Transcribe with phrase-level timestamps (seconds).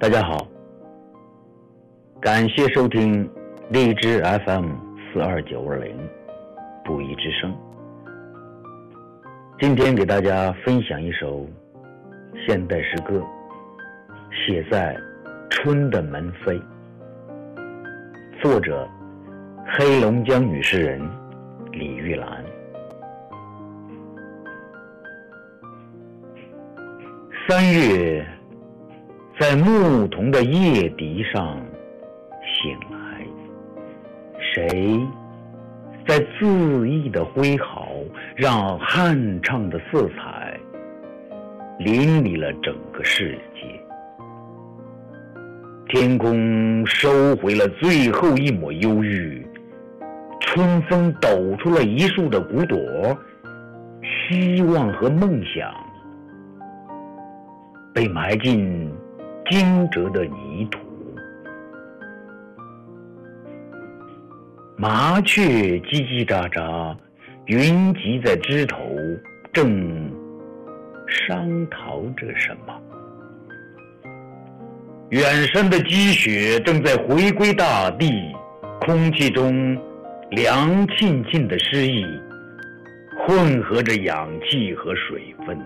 [0.00, 0.48] 大家好，
[2.22, 3.30] 感谢收听
[3.68, 4.70] 荔枝 FM
[5.12, 5.94] 四二九二零
[6.82, 7.54] 不一之声。
[9.58, 11.46] 今天给大家分享一首
[12.46, 13.22] 现代诗歌，
[14.32, 14.98] 写在
[15.50, 16.58] 春的门扉。
[18.40, 18.88] 作者：
[19.66, 20.98] 黑龙江女诗人
[21.72, 22.42] 李玉兰。
[27.46, 28.26] 三月。
[29.40, 31.56] 在牧童的夜笛上
[32.44, 33.26] 醒来，
[34.38, 35.00] 谁
[36.06, 37.88] 在恣意的挥毫，
[38.36, 40.60] 让酣畅的色彩
[41.78, 43.80] 淋漓了整个世界？
[45.88, 49.42] 天空收回了最后一抹忧郁，
[50.40, 52.78] 春风抖出了一树的骨朵，
[54.02, 55.72] 希望和梦想
[57.94, 58.92] 被埋进。
[59.50, 60.78] 惊蛰的泥土，
[64.76, 65.42] 麻雀
[65.80, 66.96] 叽叽喳喳，
[67.46, 68.78] 云集在枝头，
[69.52, 70.08] 正
[71.08, 72.80] 商讨着什么。
[75.08, 78.32] 远山的积雪正在回归大地，
[78.82, 79.76] 空气中
[80.30, 82.06] 凉沁沁的诗意，
[83.18, 85.58] 混合着氧气和水分，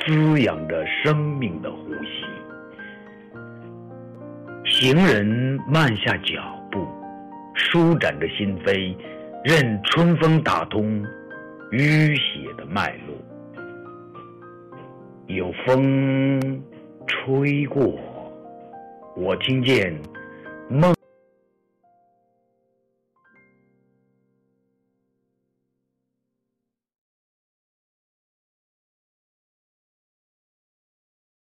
[0.00, 2.26] 滋养着生命的呼吸。
[4.82, 6.84] 行人慢下脚步，
[7.54, 8.96] 舒展着心扉，
[9.44, 11.00] 任春风打通
[11.70, 13.14] 淤血的脉络。
[15.28, 16.60] 有风
[17.06, 17.96] 吹过，
[19.14, 19.96] 我听见
[20.68, 20.92] 梦。